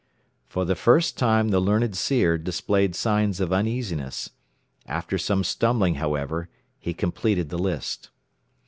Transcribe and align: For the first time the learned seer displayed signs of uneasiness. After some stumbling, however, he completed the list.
For 0.47 0.65
the 0.65 0.73
first 0.73 1.15
time 1.15 1.49
the 1.49 1.59
learned 1.59 1.95
seer 1.95 2.39
displayed 2.39 2.95
signs 2.95 3.39
of 3.39 3.53
uneasiness. 3.53 4.31
After 4.87 5.19
some 5.19 5.43
stumbling, 5.43 5.93
however, 6.01 6.49
he 6.79 6.91
completed 6.95 7.49
the 7.49 7.59
list. 7.59 8.09